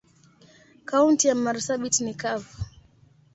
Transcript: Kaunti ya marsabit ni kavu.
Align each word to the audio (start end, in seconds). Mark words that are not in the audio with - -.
Kaunti 0.85 1.27
ya 1.27 1.35
marsabit 1.35 2.01
ni 2.01 2.13
kavu. 2.13 2.57